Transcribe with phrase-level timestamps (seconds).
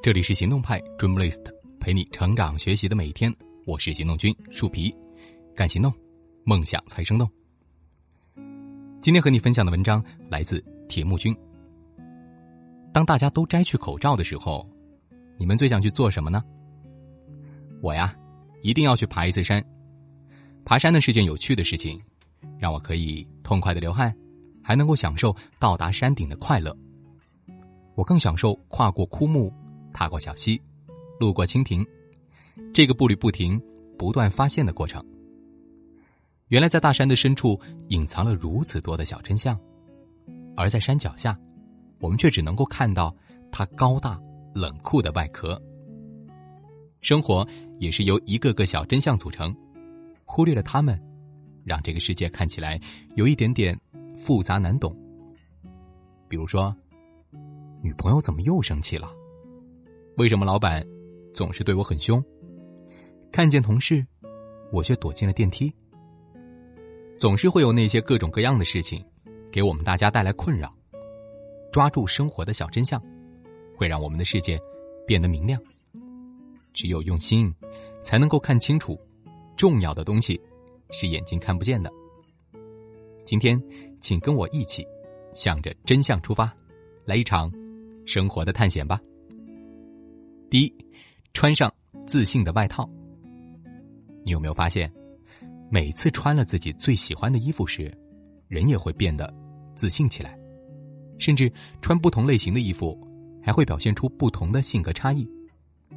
[0.00, 1.42] 这里是行动派 Dreamlist，
[1.80, 3.34] 陪你成长学习的每一天。
[3.66, 4.94] 我是行动君树皮，
[5.56, 5.92] 干行动，
[6.44, 7.28] 梦想才生动。
[9.02, 11.36] 今天和你分享的文章来自铁木君。
[12.92, 14.64] 当大家都摘去口罩的时候，
[15.36, 16.44] 你们最想去做什么呢？
[17.82, 18.16] 我呀，
[18.62, 19.62] 一定要去爬一次山。
[20.64, 22.00] 爬山呢是件有趣的事情，
[22.56, 24.14] 让我可以痛快的流汗，
[24.62, 26.74] 还能够享受到达山顶的快乐。
[27.96, 29.52] 我更享受跨过枯木。
[29.98, 30.62] 踏过小溪，
[31.18, 31.84] 路过蜻蜓，
[32.72, 33.60] 这个步履不停、
[33.98, 35.04] 不断发现的过程。
[36.46, 39.58] 原来在大山的深处隐藏了如此多的小真相，
[40.56, 41.36] 而在山脚下，
[41.98, 43.12] 我们却只能够看到
[43.50, 44.16] 它高大
[44.54, 45.60] 冷酷的外壳。
[47.00, 47.44] 生活
[47.80, 49.52] 也是由一个个小真相组成，
[50.24, 50.96] 忽略了它们，
[51.64, 52.80] 让这个世界看起来
[53.16, 53.76] 有一点点
[54.16, 54.96] 复杂难懂。
[56.28, 56.72] 比如说，
[57.82, 59.12] 女朋友怎么又生气了？
[60.18, 60.84] 为什么老板
[61.32, 62.20] 总是对我很凶？
[63.30, 64.04] 看见同事，
[64.72, 65.72] 我却躲进了电梯。
[67.16, 69.00] 总是会有那些各种各样的事情，
[69.48, 70.74] 给我们大家带来困扰。
[71.70, 73.00] 抓住生活的小真相，
[73.76, 74.60] 会让我们的世界
[75.06, 75.60] 变得明亮。
[76.72, 77.54] 只有用心，
[78.02, 78.98] 才能够看清楚，
[79.56, 80.40] 重要的东西
[80.90, 81.88] 是眼睛看不见的。
[83.24, 83.56] 今天，
[84.00, 84.84] 请跟我一起，
[85.32, 86.52] 向着真相出发，
[87.04, 87.52] 来一场
[88.04, 89.00] 生活的探险吧。
[90.50, 90.74] 第一，
[91.34, 91.70] 穿上
[92.06, 92.88] 自信的外套。
[94.24, 94.90] 你有没有发现，
[95.70, 97.92] 每次穿了自己最喜欢的衣服时，
[98.48, 99.30] 人也会变得
[99.74, 100.38] 自信起来，
[101.18, 102.98] 甚至穿不同类型的衣服，
[103.42, 105.28] 还会表现出不同的性格差异。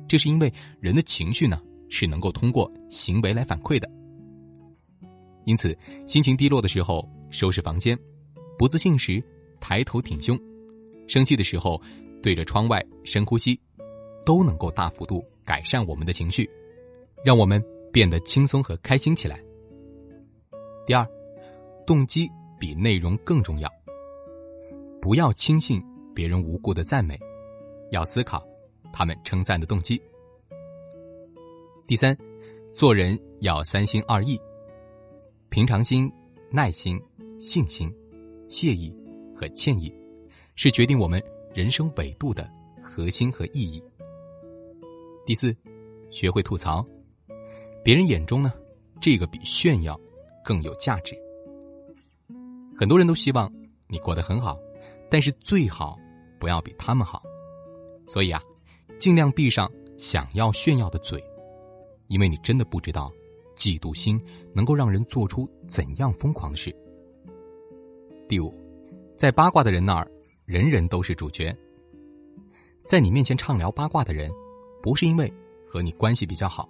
[0.06, 3.90] 这是因为人的情绪呢，是能够通过行为来反馈的。
[5.46, 7.98] 因此，心情低落的时候收拾房间，
[8.58, 9.24] 不自信时
[9.62, 10.38] 抬头挺胸，
[11.08, 11.82] 生气的时候
[12.22, 13.58] 对着窗外深呼吸。
[14.26, 16.50] 都能够大幅度改善我们的情绪，
[17.24, 19.42] 让我们变得轻松和开心起来。
[20.86, 21.08] 第二，
[21.86, 22.30] 动机
[22.60, 23.70] 比内容更重要。
[25.02, 25.82] 不要轻信
[26.14, 27.20] 别人无故的赞美，
[27.92, 28.46] 要思考
[28.94, 30.02] 他们称赞的动机。
[31.88, 32.16] 第三，
[32.74, 34.40] 做人要三心二意，
[35.50, 36.12] 平常心、
[36.52, 37.02] 耐心、
[37.40, 37.92] 信心、
[38.48, 38.96] 谢意
[39.36, 39.94] 和歉意，
[40.56, 41.22] 是决定我们
[41.54, 42.50] 人生纬度的
[42.82, 43.84] 核心和意义。
[45.24, 45.56] 第四，
[46.10, 46.86] 学会吐槽。
[47.84, 48.52] 别人眼中呢，
[49.00, 50.00] 这个比炫耀
[50.44, 51.16] 更有价值。
[52.76, 53.52] 很多人都希望
[53.88, 54.58] 你过得很好，
[55.12, 55.96] 但是最好
[56.40, 57.22] 不要比他们好。
[58.08, 58.42] 所以啊，
[59.00, 61.24] 尽量闭上想要炫耀的嘴，
[62.08, 63.12] 因为你真的不知道，
[63.56, 64.20] 嫉妒心
[64.56, 66.76] 能够让人做出怎样疯狂的事。
[68.28, 68.52] 第五，
[69.18, 70.12] 在八卦的人那儿，
[70.46, 71.56] 人人都是主角。
[72.86, 74.32] 在你面前畅聊八卦的人。
[74.82, 75.32] 不是因为
[75.68, 76.68] 和你关系比较好，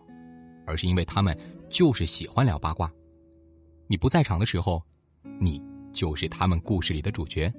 [0.65, 1.37] 而是因为他们
[1.69, 2.91] 就是喜欢聊八卦。
[3.87, 4.83] 你不在场的时候，
[5.39, 5.61] 你
[5.93, 7.51] 就是他们故事里的主角。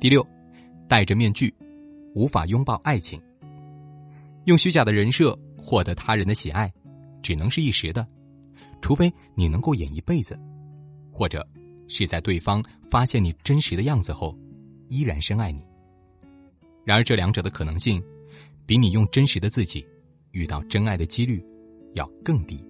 [0.00, 0.26] 第六，
[0.88, 1.52] 戴着面具，
[2.14, 3.20] 无法拥抱爱情。
[4.44, 6.72] 用虚假的人设获得他人的喜爱，
[7.22, 8.06] 只能是一时的，
[8.80, 10.38] 除非你能够演一辈子，
[11.12, 11.46] 或者
[11.88, 14.36] 是在对方发现你真实的样子后，
[14.88, 15.62] 依然深爱你。
[16.84, 18.02] 然而这两者的可能性。
[18.66, 19.84] 比你用真实的自己
[20.32, 21.44] 遇到真爱的几率
[21.94, 22.64] 要更低。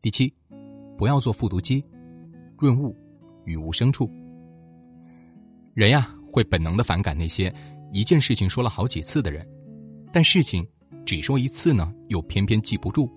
[0.00, 0.32] 第七，
[0.96, 1.84] 不要做复读机，
[2.58, 2.96] 润物
[3.44, 4.10] 与无声处。
[5.74, 7.52] 人呀，会本能的反感那些
[7.92, 9.46] 一件事情说了好几次的人，
[10.12, 10.66] 但事情
[11.04, 13.10] 只说一次呢，又偏偏记不住。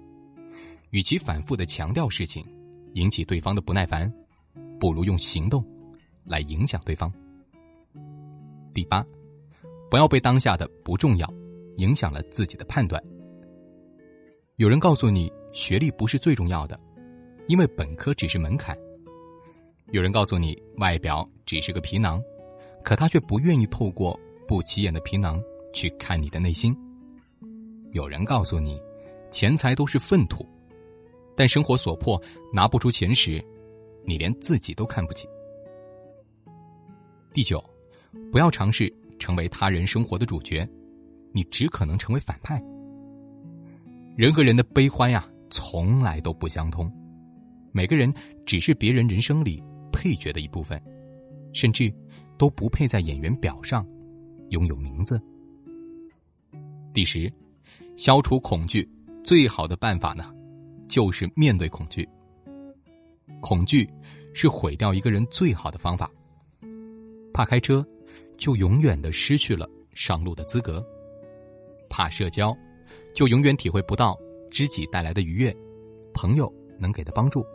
[0.91, 2.45] 与其反复的强调事情，
[2.93, 4.11] 引起对方的不耐烦，
[4.79, 5.65] 不如用行动
[6.23, 7.11] 来影响对方。
[8.73, 9.05] 第八。
[9.95, 11.33] 不要被当下的不重要
[11.77, 13.01] 影响了自己的判断。
[14.57, 16.77] 有人告诉你学历不是最重要的，
[17.47, 18.75] 因为本科只是门槛；
[19.93, 22.21] 有人告诉你外表只是个皮囊，
[22.83, 25.41] 可他却不愿意透过不起眼的皮囊
[25.73, 26.73] 去看你的内心；
[27.93, 28.77] 有人告诉你
[29.31, 30.45] 钱财都是粪土，
[31.37, 32.21] 但生活所迫
[32.51, 33.41] 拿不出钱时，
[34.03, 35.25] 你连自己都看不起。
[37.33, 37.63] 第九，
[38.29, 38.93] 不要尝试。
[39.19, 40.67] 成为他人生活的主角，
[41.31, 42.61] 你只可能成为反派。
[44.15, 46.91] 人和人的悲欢呀，从来都不相通。
[47.71, 48.13] 每个人
[48.45, 50.81] 只是别人人生里配角的一部分，
[51.53, 51.93] 甚至
[52.37, 53.85] 都不配在演员表上
[54.49, 55.21] 拥有名字。
[56.93, 57.31] 第十，
[57.97, 58.89] 消除恐惧
[59.23, 60.33] 最好的办法呢，
[60.87, 62.07] 就是面对恐惧。
[63.41, 63.89] 恐惧
[64.33, 66.09] 是毁掉一个人最好的方法。
[67.33, 67.85] 怕开车。
[68.37, 70.85] 就永远的失去了上路的资格。
[71.89, 72.55] 怕社交，
[73.13, 74.17] 就永远体会不到
[74.49, 75.55] 知己带来的愉悦，
[76.13, 77.45] 朋友能给的帮助。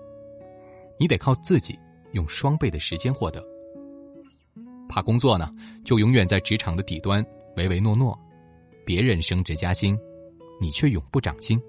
[0.98, 1.78] 你得靠自己
[2.12, 3.44] 用双倍的时间获得。
[4.88, 5.52] 怕工作呢，
[5.84, 7.24] 就永远在职场的底端
[7.56, 8.18] 唯唯诺诺，
[8.84, 9.98] 别人升职加薪，
[10.60, 11.60] 你却永不涨薪。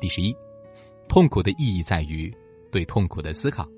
[0.00, 0.34] 第十一，
[1.08, 2.32] 痛苦的意义在于
[2.70, 3.68] 对痛苦的思考，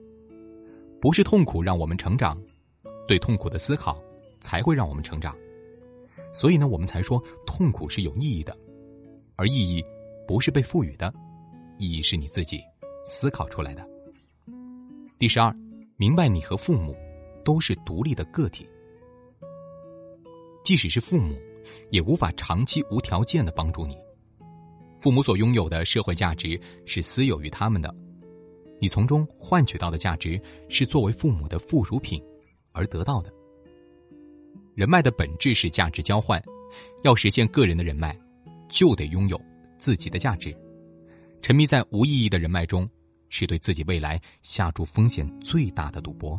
[1.00, 2.41] 不是痛苦让我们成长，
[3.06, 4.03] 对痛苦的思考
[4.41, 5.37] 才会让我们成长。
[6.33, 8.56] 所以呢，我们才说痛苦是有意义的，
[9.37, 9.85] 而意义
[10.27, 11.12] 不是被赋予的，
[11.79, 12.61] 意义是你自己
[13.06, 13.89] 思考出来的。
[15.19, 15.55] 第十二，
[15.97, 16.97] 明白你和父母
[17.45, 18.69] 都是独立的个体，
[20.65, 21.37] 即使是父母，
[21.91, 23.97] 也无法长期无条件的帮助你。
[24.99, 27.95] 父母所拥有的社会价值是私有于他们的，
[28.81, 32.21] 你从中换取到的价值是作为父母的附属品
[32.75, 33.32] 而得到的。
[34.75, 36.43] 人脉的本质是价值交换，
[37.05, 38.15] 要实现个人的人脉，
[38.69, 39.41] 就得拥有
[39.79, 40.55] 自己的价值。
[41.41, 42.87] 沉迷在无意义的人脉中，
[43.31, 46.38] 是对自己未来下注风险最大的赌博。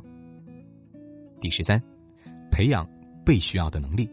[1.41, 1.81] 第十三，
[2.51, 2.87] 培养
[3.25, 4.07] 被需要的能力。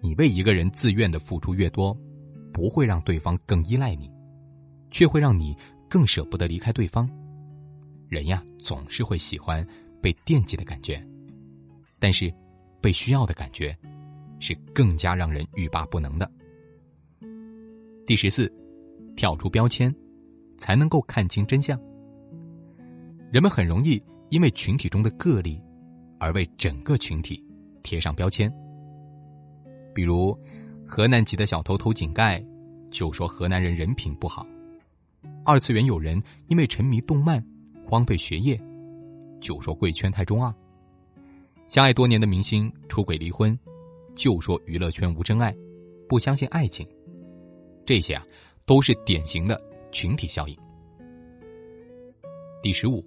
[0.00, 1.96] 你为一个人自愿的付出越多。
[2.54, 4.10] 不会让对方更依赖你，
[4.90, 5.56] 却会让你
[5.88, 7.08] 更舍不得离开对方。
[8.10, 9.66] 人呀，总是会喜欢
[10.02, 11.02] 被惦记的感觉，
[11.98, 12.30] 但是
[12.80, 13.74] 被需要的感觉
[14.40, 16.30] 是更加让人欲罢不能的。
[18.06, 18.52] 第十四，
[19.16, 19.94] 跳出标签，
[20.58, 21.80] 才能够看清真相。
[23.30, 25.58] 人们很容易因为群体中的个例，
[26.18, 27.42] 而为整个群体
[27.82, 28.52] 贴上标签，
[29.94, 30.36] 比如。
[30.84, 32.44] 河南籍的小偷偷井盖，
[32.90, 34.46] 就说河南人人品不好；
[35.42, 37.42] 二次元友人因为沉迷动漫
[37.88, 38.60] 荒废学业，
[39.42, 40.50] 就说贵圈太中二；
[41.66, 43.58] 相爱多年的明星出轨离婚，
[44.16, 45.54] 就说娱乐圈无真爱，
[46.08, 46.88] 不相信爱情。
[47.84, 48.24] 这些啊，
[48.64, 49.60] 都是典型的
[49.90, 50.56] 群体效应。
[52.62, 53.04] 第十五，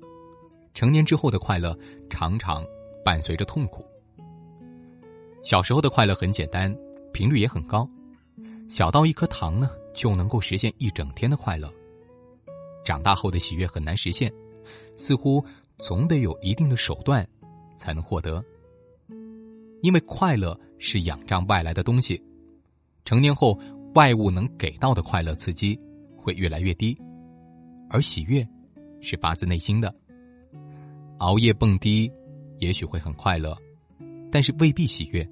[0.75, 1.75] 成年之后的快乐
[2.11, 2.63] 常常
[3.03, 3.83] 伴随着痛苦。
[5.41, 6.71] 小时候的快乐很简单。
[7.13, 7.89] 频率也很高，
[8.67, 11.71] 小到一颗糖呢就能够实现一整天的快乐。
[12.83, 14.29] 长大后的喜悦很难实现，
[14.97, 15.41] 似乎
[15.77, 17.27] 总得有一定的手段
[17.77, 18.43] 才能获得。
[19.81, 22.21] 因为快乐是仰仗外来的东西，
[23.03, 23.59] 成年后
[23.93, 25.79] 外物能给到的快乐刺激
[26.17, 26.97] 会越来越低，
[27.89, 28.47] 而喜悦
[29.01, 29.93] 是发自内心的。
[31.19, 32.11] 熬夜蹦迪
[32.59, 33.55] 也许会很快乐，
[34.31, 35.27] 但是未必喜悦。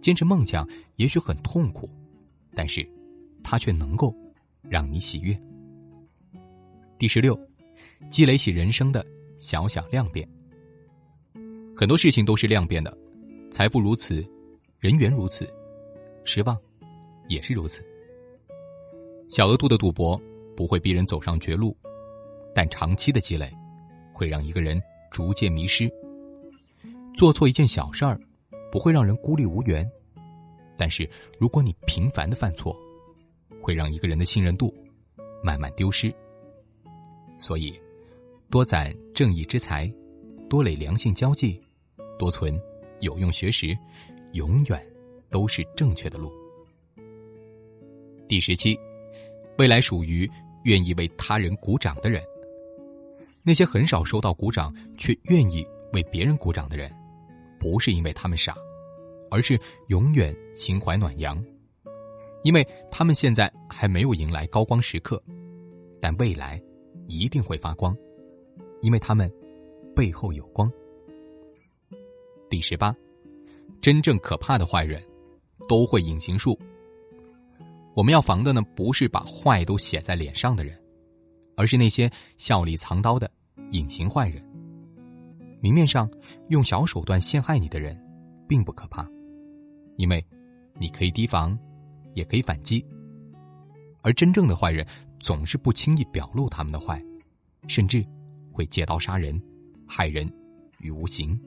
[0.00, 1.88] 坚持梦想也许很痛苦，
[2.56, 2.84] 但是，
[3.44, 4.12] 它却能够
[4.62, 5.38] 让你喜悦。
[6.98, 7.38] 第十六，
[8.10, 9.06] 积累起人生的
[9.42, 10.26] 小小量变。
[11.76, 12.96] 很多事情都是量变的，
[13.50, 14.24] 财富如此，
[14.78, 15.52] 人缘如此，
[16.24, 16.56] 失望
[17.26, 17.84] 也是如此。
[19.28, 20.16] 小额度的赌博
[20.56, 21.76] 不会逼人走上绝路，
[22.54, 23.52] 但长期的积累
[24.14, 24.80] 会让一个人
[25.10, 25.92] 逐渐迷失。
[27.16, 28.18] 做错一件小事儿。
[28.70, 29.86] 不会让人孤立无援，
[30.78, 31.06] 但是
[31.38, 32.74] 如果你频繁的犯错，
[33.60, 34.74] 会让一个人的信任度
[35.44, 36.10] 慢慢丢失。
[37.36, 37.78] 所以，
[38.48, 38.90] 多攒
[39.22, 39.88] 正义之财，
[40.50, 41.56] 多累良性交际，
[42.18, 42.60] 多存
[42.98, 43.68] 有用学识，
[44.32, 44.84] 永远
[45.30, 46.28] 都是正确的路。
[48.26, 48.76] 第十七，
[49.58, 50.28] 未来属于
[50.64, 52.20] 愿意为他人鼓掌的人。
[53.44, 56.92] 那些很少收到鼓掌却愿意为别人鼓掌的人。
[57.60, 58.56] 不是因为他们傻，
[59.30, 61.40] 而是永远心怀暖阳，
[62.42, 65.22] 因为他们现在还没有迎来高光时刻，
[66.00, 66.60] 但未来
[67.06, 67.96] 一定会发光，
[68.82, 69.32] 因为他们
[69.96, 70.70] 背后有光。
[72.50, 72.94] 第十八，
[73.80, 75.02] 真正可怕的坏人，
[75.66, 76.58] 都会隐形术。
[77.94, 80.78] 我们要防的呢，不是把坏都写在脸上的人，
[81.56, 83.30] 而是那些笑里藏刀的
[83.70, 84.44] 隐形坏人。
[85.60, 86.10] 明面上
[86.48, 87.98] 用小手段陷害你的人，
[88.48, 89.08] 并不可怕，
[89.96, 90.24] 因为
[90.74, 91.56] 你可以提防，
[92.14, 92.84] 也可以反击。
[94.02, 94.84] 而真正的坏人
[95.20, 97.00] 总是不轻易表露他们的坏，
[97.68, 98.04] 甚至
[98.52, 99.40] 会借刀杀人，
[99.86, 100.30] 害人
[100.78, 101.38] 于无形。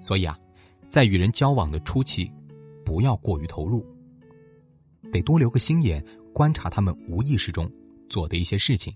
[0.00, 0.38] 所以啊，
[0.88, 2.30] 在与人交往的初期，
[2.84, 3.84] 不要过于投入，
[5.12, 7.70] 得多留个心眼，观察他们无意识中
[8.08, 8.94] 做的一些事情，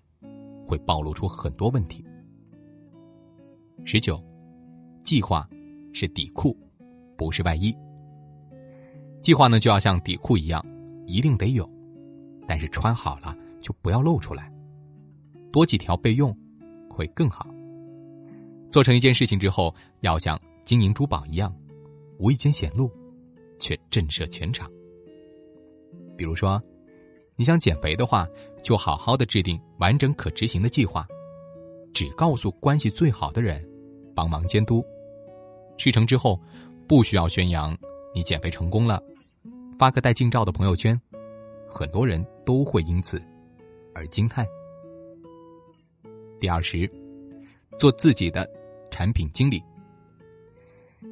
[0.66, 2.04] 会暴露出很多问题。
[3.84, 4.22] 十九，
[5.02, 5.48] 计划
[5.92, 6.56] 是底裤，
[7.16, 7.74] 不是外衣。
[9.20, 10.64] 计划呢，就要像底裤一样，
[11.06, 11.68] 一定得有，
[12.46, 14.52] 但是穿好了就不要露出来，
[15.52, 16.36] 多几条备用
[16.92, 17.46] 会更好。
[18.70, 21.54] 做成一件事情之后，要像金银珠宝一样，
[22.18, 22.90] 无意间显露，
[23.58, 24.70] 却震慑全场。
[26.16, 26.62] 比如说，
[27.37, 28.26] 你想减肥的话，
[28.62, 31.06] 就好好的制定完整可执行的计划，
[31.92, 33.66] 只告诉关系最好的人，
[34.14, 34.84] 帮忙监督。
[35.78, 36.40] 事成之后，
[36.87, 37.76] 不需要宣扬
[38.14, 39.02] 你减肥成功了，
[39.78, 40.99] 发个带近照的朋友圈，
[41.68, 43.20] 很多人都会因此
[43.94, 44.46] 而惊叹。
[46.42, 46.90] 第二十，
[47.78, 48.50] 做自己的
[48.90, 49.62] 产品经理。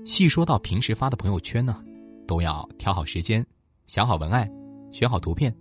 [0.05, 1.85] 细说到平时发的朋友圈呢，
[2.27, 3.47] 都要挑好时间，
[3.87, 4.51] 想好文案，
[4.91, 5.55] 选好图片，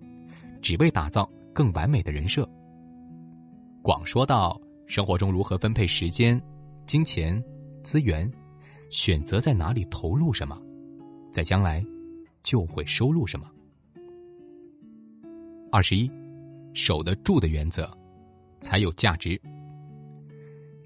[0.59, 2.49] 只为打造更完美的人设。
[3.83, 6.41] 广说到生活中如何分配时间、
[6.88, 7.39] 金钱、
[7.83, 8.27] 资源，
[8.89, 10.59] 选择在哪里投入什么，
[11.31, 11.85] 在将来
[12.41, 13.47] 就会收入什么。
[15.71, 16.09] 二十一，
[16.73, 17.88] 守得住的原则，
[18.61, 19.39] 才有价值。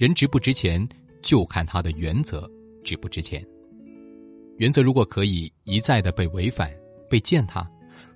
[0.03, 0.85] 人值不值钱，
[1.21, 2.45] 就看他的原则
[2.83, 3.41] 值不值钱。
[4.57, 6.69] 原则如果可以一再的被违反、
[7.09, 7.65] 被践踏，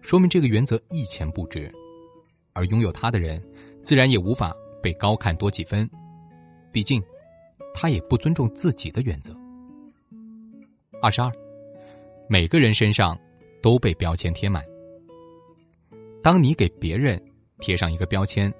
[0.02, 1.74] 说明这个原则一钱不值，
[2.52, 3.42] 而拥有它的人，
[3.84, 4.54] 自然也无法
[4.84, 5.90] 被高看多几分。
[6.74, 7.02] 毕竟，
[7.74, 9.34] 他也不尊重自己的原则。
[11.02, 11.32] 二十二，
[12.28, 13.18] 每个人身上
[13.62, 14.62] 都被标签贴满。
[16.22, 17.18] 当你给别人
[17.60, 18.54] 贴上一个标签，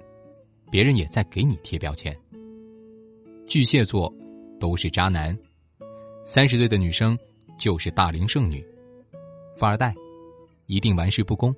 [0.70, 2.18] 别人也在给你贴标签。
[3.48, 4.14] 巨蟹座
[4.60, 5.36] 都是渣男，
[6.22, 7.18] 三十岁的女生
[7.58, 8.62] 就是大龄剩女，
[9.56, 9.94] 富二代
[10.66, 11.54] 一定玩世不恭。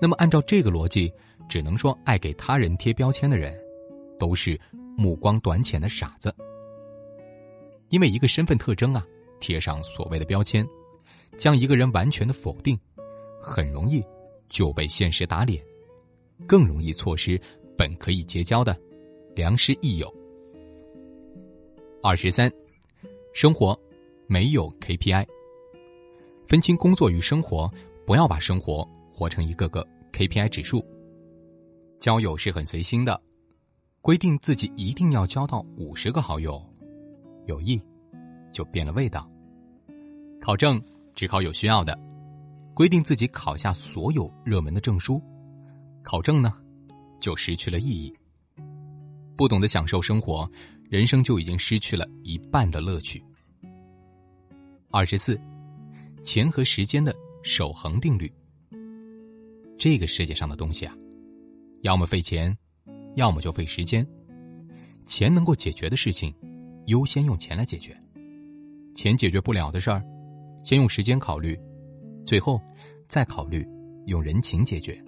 [0.00, 1.12] 那么，按照这个逻辑，
[1.48, 3.60] 只能说爱给他人贴标签的人，
[4.20, 4.58] 都是
[4.96, 6.32] 目光短浅的傻子。
[7.88, 9.04] 因为一个身份特征啊，
[9.40, 10.64] 贴上所谓的标签，
[11.36, 12.78] 将一个人完全的否定，
[13.42, 14.00] 很容易
[14.48, 15.60] 就被现实打脸，
[16.46, 17.40] 更容易错失
[17.76, 18.78] 本可以结交的
[19.34, 20.14] 良师益友。
[22.00, 22.50] 二十三，
[23.34, 23.78] 生活
[24.28, 25.26] 没有 KPI，
[26.46, 27.68] 分清工作与生活，
[28.06, 30.84] 不要把生活活成一个个 KPI 指数。
[31.98, 33.20] 交友是很随心的，
[34.00, 36.64] 规定自己一定要交到五十个好友，
[37.46, 37.80] 友谊
[38.52, 39.28] 就变了味道。
[40.40, 40.80] 考证
[41.16, 41.98] 只考有需要的，
[42.74, 45.20] 规定自己考下所有热门的证书，
[46.04, 46.54] 考证呢
[47.18, 48.16] 就失去了意义。
[49.36, 50.48] 不懂得享受生活。
[50.88, 53.22] 人生就已经失去了一半的乐趣。
[54.90, 55.38] 二十四，
[56.22, 58.32] 钱和时间的守恒定律。
[59.78, 60.94] 这个世界上的东西啊，
[61.82, 62.56] 要么费钱，
[63.16, 64.06] 要么就费时间。
[65.04, 66.34] 钱能够解决的事情，
[66.86, 67.92] 优先用钱来解决；
[68.94, 70.02] 钱解决不了的事儿，
[70.64, 71.58] 先用时间考虑，
[72.24, 72.58] 最后
[73.06, 73.66] 再考虑
[74.06, 74.98] 用人情解决。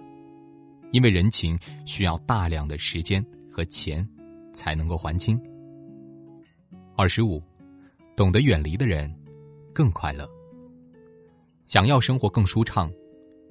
[0.91, 4.07] 因为人情需要大量的时间和钱
[4.53, 5.39] 才能够还清。
[7.01, 7.41] 二十五，
[8.15, 9.11] 懂得远离的人
[9.73, 10.29] 更快乐。
[11.63, 12.93] 想要生活更舒畅，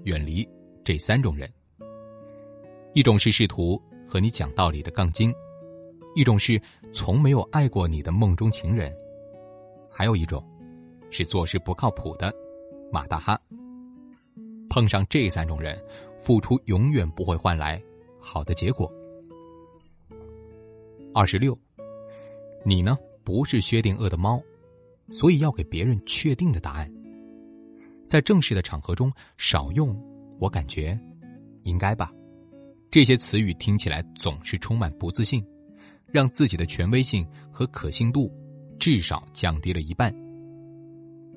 [0.04, 0.48] 远离
[0.84, 1.52] 这三种人：
[2.94, 3.76] 一种是试图
[4.08, 5.34] 和你讲道理的杠精，
[6.14, 8.96] 一种是从没有爱过你的梦中情人，
[9.90, 10.40] 还有一种
[11.10, 12.32] 是做事不靠谱的
[12.92, 13.36] 马大哈。
[14.68, 15.76] 碰上这三种人，
[16.22, 17.82] 付出永远不会换来
[18.20, 18.88] 好的结果。
[21.12, 21.58] 二十六，
[22.64, 22.96] 你呢？
[23.30, 24.42] 不是薛定谔的猫，
[25.12, 26.92] 所以要给别人确定的答案。
[28.08, 29.08] 在正式的场合中
[29.38, 29.96] 少用，
[30.40, 30.98] 我感觉
[31.62, 32.10] 应该吧。
[32.90, 35.46] 这些词语听起来总是充满不自信，
[36.08, 38.28] 让自己的权威性和可信度
[38.80, 40.12] 至少降低了一半。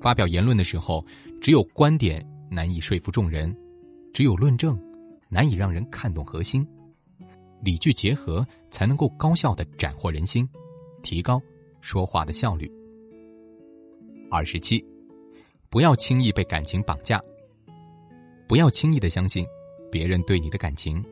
[0.00, 1.06] 发表言论的时候，
[1.40, 3.56] 只有观点难以说服众人，
[4.12, 4.76] 只有论证
[5.28, 6.66] 难以让人看懂核心，
[7.62, 10.44] 理据结合才能够高效的斩获人心，
[11.04, 11.40] 提高。
[11.84, 12.70] 说话的效率。
[14.30, 14.82] 二十七，
[15.68, 17.22] 不要轻易被感情绑架。
[18.48, 19.46] 不要轻易的相信
[19.92, 21.04] 别人对你的感情。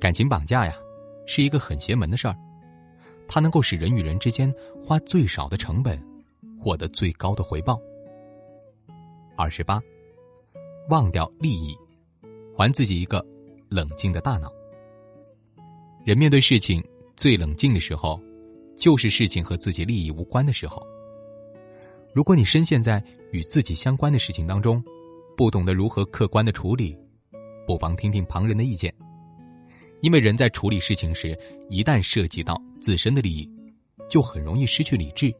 [0.00, 0.74] 感情绑架呀，
[1.24, 2.36] 是一个很邪门的事儿，
[3.28, 6.02] 它能够使人与人之间花最少的成本，
[6.58, 7.80] 获得最高的回报。
[9.36, 9.80] 二十八，
[10.88, 11.78] 忘掉利益，
[12.56, 13.24] 还自己一个
[13.68, 14.52] 冷静的大脑。
[16.04, 16.84] 人面对事情
[17.14, 18.20] 最冷静的时候。
[18.80, 20.84] 就是事情和自己利益无关的时候。
[22.14, 24.82] 如果你深陷在与自己相关的事情当中，
[25.36, 26.96] 不懂得如何客观的处理，
[27.66, 28.92] 不妨听听旁人的意见。
[30.00, 33.48] 因为人在处理事情时，一旦涉及到自身的利益，
[34.08, 35.32] 就很容易失去理智，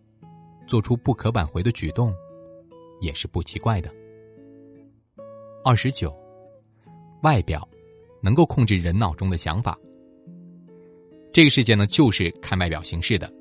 [0.66, 2.14] 做出不可挽回的举动，
[3.00, 3.90] 也是不奇怪的。
[5.64, 6.14] 二十九，
[7.22, 7.66] 外表
[8.22, 9.78] 能够控制人脑中的想法。
[11.32, 13.32] 这个世界呢，就是看外表行事的。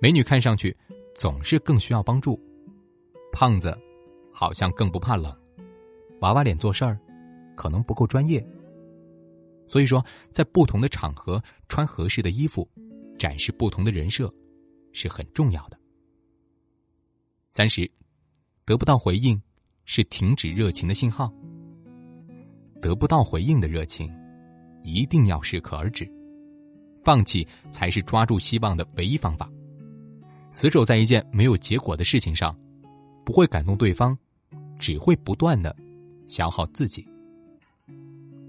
[0.00, 0.74] 美女看上去
[1.14, 2.40] 总是更需要帮助，
[3.32, 3.76] 胖子
[4.32, 5.34] 好像更不怕冷，
[6.20, 6.98] 娃娃脸做事儿
[7.54, 8.44] 可能不够专业。
[9.66, 12.66] 所以说，在不同的场合穿合适的衣服，
[13.18, 14.32] 展示不同的人设，
[14.92, 15.78] 是很重要的。
[17.50, 17.90] 三十，
[18.64, 19.40] 得不到回应，
[19.84, 21.30] 是停止热情的信号。
[22.80, 24.10] 得不到回应的热情，
[24.82, 26.08] 一定要适可而止，
[27.06, 29.48] 放弃才是抓住希望的唯一方法。
[30.50, 32.52] 死守在一件没有结果的事情上，
[33.24, 34.18] 不会感动对方，
[34.76, 35.74] 只会不断的
[36.26, 37.06] 消耗自己。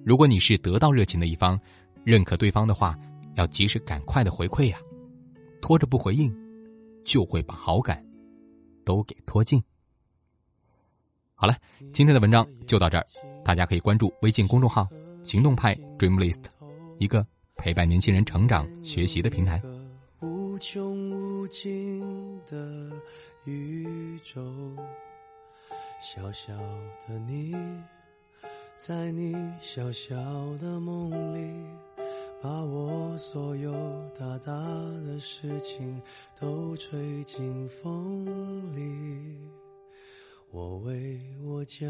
[0.03, 1.59] 如果你是得到热情的一方，
[2.03, 2.97] 认可对方的话，
[3.35, 4.79] 要及时赶快的回馈呀，
[5.61, 6.35] 拖着不回应，
[7.05, 8.03] 就会把好感
[8.83, 9.63] 都给拖尽。
[11.35, 11.55] 好了，
[11.93, 13.05] 今天的文章就到这儿，
[13.45, 14.87] 大家可以关注微信公众号
[15.23, 16.41] “行动派 Dreamlist”，
[16.97, 17.23] 一个
[17.57, 19.61] 陪伴年轻人成长学习的平台。
[20.21, 22.91] 无穷无尽的
[23.45, 24.41] 宇宙，
[26.01, 26.53] 小小
[27.07, 27.55] 的你。
[28.77, 30.15] 在你小小
[30.57, 31.67] 的梦里，
[32.41, 33.73] 把我所有
[34.17, 34.53] 大大
[35.05, 35.99] 的事情
[36.39, 38.23] 都吹进风
[38.75, 39.35] 里。
[40.51, 41.89] 我为我将